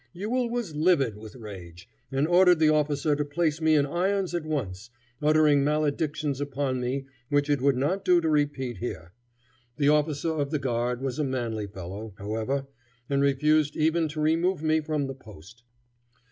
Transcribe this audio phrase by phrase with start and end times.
[0.15, 4.47] Ewell was livid with rage, and ordered the officer to place me in irons at
[4.47, 4.89] once,
[5.21, 9.13] uttering maledictions upon me which it would not do to repeat here.
[9.77, 12.65] The officer of the guard was a manly fellow, however,
[13.11, 15.61] and refused even to remove me from the post.